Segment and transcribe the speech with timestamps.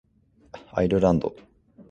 [0.73, 1.35] アイルランド